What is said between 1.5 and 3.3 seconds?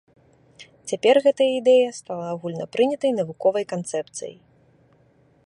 ідэя стала агульнапрынятай